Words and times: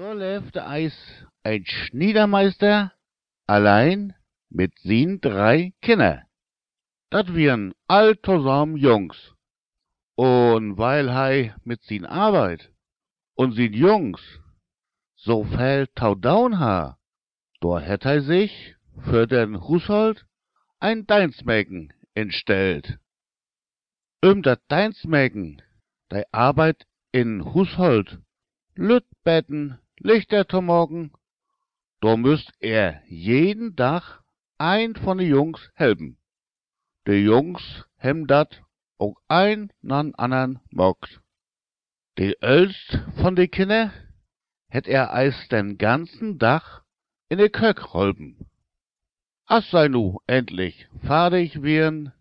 Da 0.00 0.14
lebte 0.14 0.66
eis 0.66 0.94
ein 1.42 1.66
Schniedermeister 1.66 2.90
allein 3.46 4.14
mit 4.48 4.72
sin 4.78 5.20
drei 5.20 5.74
Kinder. 5.82 6.22
Dat 7.10 7.34
wiren 7.34 7.74
all 7.86 8.18
zusammen 8.22 8.78
Jungs. 8.78 9.34
Und 10.16 10.78
weil 10.78 11.12
hei 11.12 11.54
mit 11.64 11.82
sin 11.82 12.06
Arbeit 12.06 12.72
und 13.34 13.52
sin 13.52 13.74
Jungs 13.74 14.22
so 15.16 15.44
viel 15.44 15.86
tau 15.94 16.14
down 16.14 16.58
ha, 16.58 16.96
da 17.60 17.78
hätt 17.78 18.06
hei 18.06 18.20
sich 18.20 18.76
für 19.04 19.26
den 19.26 19.60
Haushalt 19.60 20.24
ein 20.78 21.06
Deinsmäken 21.06 21.92
instellt. 22.14 22.98
Um 24.24 24.40
dat 24.40 24.62
Deinsmäken, 24.68 25.60
dei 26.08 26.24
Arbeit 26.32 26.86
in 27.12 27.44
Haushalt, 27.44 28.18
Lütbetten, 28.76 29.78
Lichter 30.02 30.48
zu 30.48 30.62
morgen, 30.62 31.12
da 32.00 32.16
müsst 32.16 32.50
er 32.58 33.02
jeden 33.06 33.76
Tag 33.76 34.22
ein 34.56 34.94
von 34.94 35.18
de 35.18 35.28
Jungs 35.28 35.60
helfen. 35.74 36.16
De 37.06 37.22
Jungs 37.22 37.84
hem 37.98 38.26
dat 38.26 38.62
auch 38.96 39.16
ein 39.28 39.70
nan 39.82 40.14
andern 40.14 40.58
mogt. 40.70 41.20
De 42.16 42.34
Ölst 42.40 42.98
von 43.20 43.36
de 43.36 43.46
Kinder 43.46 43.92
hätt 44.70 44.88
er 44.88 45.12
eis 45.12 45.36
den 45.48 45.76
ganzen 45.76 46.38
Tag 46.38 46.82
in 47.28 47.36
de 47.36 47.50
Kök 47.50 47.92
holpen. 47.92 48.48
As 49.44 49.68
sei 49.68 49.88
nu 49.88 50.16
endlich 50.26 50.88
fertig 51.02 51.60
wiren, 51.60 52.14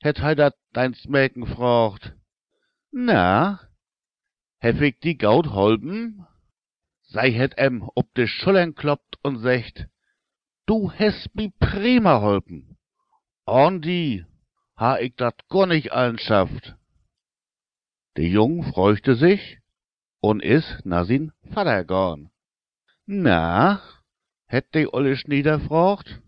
hätt 0.00 0.22
hei 0.22 0.34
dat 0.34 0.56
deins 0.72 1.06
Mäken 1.06 1.46
frocht. 1.46 2.16
Na, 2.90 3.60
hef 4.60 4.80
ich 4.80 4.98
die 5.00 5.18
Gaut 5.18 5.48
holpen? 5.48 6.26
Sei 7.12 7.30
hätt 7.30 7.58
em 7.58 7.82
ob 7.94 8.14
de 8.14 8.26
Schultern 8.26 8.74
kloppt 8.74 9.18
und 9.22 9.38
secht, 9.40 9.86
du 10.64 10.90
hast 10.90 11.34
mi 11.34 11.52
prima 11.60 12.22
holpen. 12.22 12.78
Die 13.46 14.24
ha 14.76 14.98
ich 14.98 15.14
dat 15.16 15.46
gar 15.50 15.66
nicht 15.66 15.92
allen 15.92 16.18
schafft. 16.18 16.74
De 18.16 18.26
Jung 18.26 18.62
freuchte 18.62 19.14
sich 19.14 19.58
und 20.22 20.42
is 20.42 20.64
na 20.84 21.04
sin 21.04 21.32
Vater 21.52 21.84
gorn. 21.84 22.30
Na, 23.04 23.82
hätt 24.46 24.74
de 24.74 24.86
olle 24.86 25.14
Schnieder 25.16 25.60
frocht, 25.60 26.22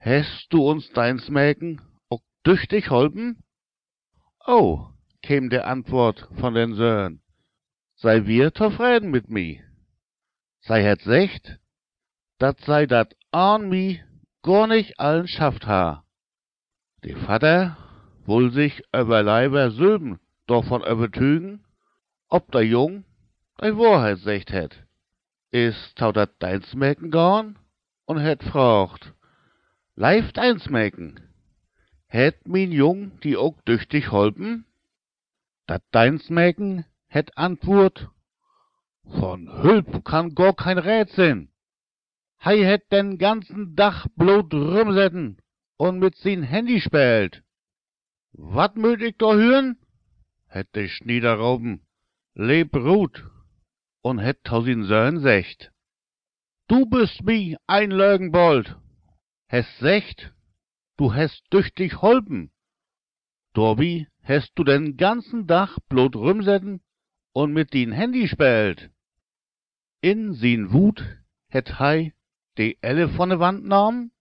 hast 0.00 0.52
du 0.52 0.68
uns 0.68 0.90
deins 0.90 1.28
Mäken 1.28 1.80
auch 2.08 2.22
tüchtig 2.42 2.90
holpen? 2.90 3.44
Oh, 4.44 4.88
käm 5.22 5.48
de 5.48 5.60
Antwort 5.60 6.28
von 6.40 6.54
den 6.54 6.74
Söhn, 6.74 7.22
sei 7.94 8.26
wir 8.26 8.52
zufrieden 8.52 9.12
mit 9.12 9.28
mi. 9.28 9.62
Sei 10.68 10.82
het 10.82 11.00
secht, 11.00 11.58
dat 12.36 12.60
sei 12.60 12.86
dat 12.86 13.14
an 13.30 13.68
mi 13.68 14.02
gar 14.42 14.66
nicht 14.66 14.98
allen 15.00 15.28
schafft 15.28 15.64
ha. 15.64 16.04
De 17.00 17.16
Vater 17.16 17.76
wohl 18.26 18.50
sich 18.52 18.82
über 18.92 19.22
Leiber 19.22 19.70
Sülben 19.70 20.20
davon 20.46 20.82
übertügen, 20.82 21.64
ob 22.28 22.52
der 22.52 22.66
Jung 22.66 23.04
die 23.62 23.78
Wahrheit 23.78 24.18
secht 24.18 24.50
het. 24.50 24.76
Is 25.50 25.94
dat 25.94 26.30
deins 26.38 26.74
Mäken 26.74 27.10
gorn? 27.10 27.58
Und 28.04 28.18
het 28.18 28.42
frocht, 28.42 29.14
Leif 29.94 30.32
deins 30.32 30.68
Mäken, 30.68 31.18
het 32.08 32.46
min 32.46 32.72
Jung 32.72 33.18
die 33.20 33.38
auch 33.38 33.56
tüchtig 33.64 34.10
holpen? 34.10 34.66
Dat 35.66 35.82
deins 35.92 36.28
Mäken 36.28 36.84
het 37.06 37.34
Antwort, 37.38 38.10
von 39.10 39.62
Hülp 39.62 40.04
kann 40.04 40.34
gar 40.34 40.54
kein 40.54 40.78
Rätseln. 40.78 41.50
Hei 42.44 42.64
het 42.64 42.92
den 42.92 43.18
ganzen 43.18 43.74
Dach 43.74 44.06
blot 44.14 44.54
rumsetten 44.54 45.38
und 45.76 45.98
mit 45.98 46.16
sin 46.16 46.42
Handy 46.42 46.80
spielt. 46.80 47.42
Wat 48.32 48.76
möt 48.76 49.02
ich 49.02 49.16
da 49.18 49.34
hören? 49.34 49.78
Het 50.46 50.68
de 50.74 50.88
Schniederrauben 50.88 51.86
leb 52.34 52.74
ruht 52.76 53.24
und 54.02 54.18
het 54.18 54.44
tausin 54.44 54.84
Söhn 54.84 55.20
secht. 55.20 55.72
Du 56.68 56.86
bist 56.86 57.22
mi 57.24 57.56
ein 57.66 57.90
Lögenbold. 57.90 58.76
Hes 59.48 59.66
secht, 59.78 60.32
du 60.96 61.14
hast 61.14 61.42
tüchtig 61.50 62.02
holpen. 62.02 62.50
Dorbi 63.54 64.06
hast 64.22 64.52
du 64.54 64.64
den 64.64 64.96
ganzen 64.96 65.46
Dach 65.46 65.78
blot 65.88 66.14
rumsetten 66.14 66.80
und 67.32 67.52
mit 67.52 67.72
din 67.72 67.92
Handy 67.92 68.28
spielt. 68.28 68.90
In 70.00 70.34
sin 70.34 70.70
Wut 70.70 71.00
het 71.48 71.68
hei 71.78 72.14
de 72.54 72.76
Elle 72.80 73.08
von 73.08 73.30
de 73.30 73.38
Wand 73.38 73.64
nahm 73.64 74.12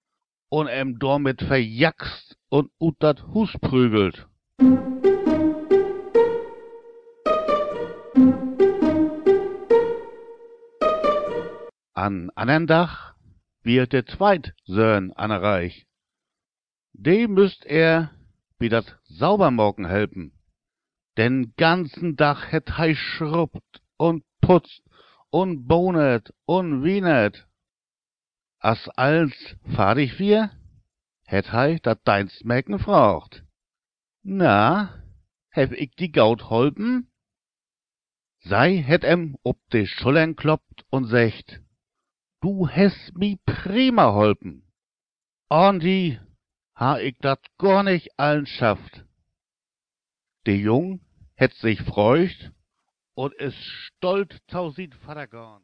und 0.50 0.68
em 0.68 0.98
damit 0.98 1.44
verjackst 1.44 2.36
und 2.50 2.72
ut 2.80 2.96
dat 2.98 3.22
Hus 3.34 3.52
prügelt. 3.62 4.28
An 11.94 12.32
andern 12.34 12.66
Dach 12.66 13.14
wird 13.62 13.94
der 13.94 14.08
zweit 14.08 14.56
Söhn 14.66 15.14
anerreich. 15.14 15.86
De 16.94 17.28
müsst 17.28 17.66
er 17.66 18.10
wie 18.58 18.70
dat 18.70 18.98
Saubermorgen 19.04 19.86
helpen. 19.86 20.32
Den 21.18 21.54
ganzen 21.56 22.16
Dach 22.16 22.52
het 22.52 22.80
hei 22.80 22.96
schrubbt 22.96 23.84
und 23.98 24.24
putzt 24.42 24.87
und 25.30 25.68
bonet 25.68 26.34
und 26.46 26.84
wienet. 26.84 27.48
As 28.60 28.90
alles 28.90 29.34
fertig 29.76 30.20
wir, 30.20 30.52
het 31.26 31.52
hei 31.52 31.80
dat 31.80 32.06
deins 32.06 32.44
Mäken 32.44 32.80
fragt. 32.80 33.44
Na, 34.24 35.04
hef 35.50 35.72
ich 35.72 35.96
die 35.96 36.12
Gaut 36.12 36.50
holpen? 36.50 37.12
Sei 38.40 38.82
het 38.82 39.04
em 39.04 39.38
ob 39.44 39.58
de 39.70 39.86
Schultern 39.86 40.36
kloppt 40.36 40.86
und 40.90 41.06
secht, 41.06 41.62
du 42.42 42.68
hast 42.70 43.14
mi 43.16 43.38
prima 43.46 44.14
holpen. 44.14 44.64
Und 45.50 45.84
die 45.84 46.20
ha 46.76 47.00
ich 47.00 47.18
dat 47.20 47.42
gar 47.58 47.84
nicht 47.84 48.20
allen 48.20 48.46
schafft. 48.46 49.06
De 50.46 50.56
Jung 50.56 51.02
het 51.36 51.54
sich 51.54 51.82
freucht 51.82 52.52
und 53.18 53.34
is 53.42 53.56
stolz 53.56 54.38
tau 54.48 54.70
sin 54.70 54.92
Vater 54.92 55.26
gorn. 55.28 55.64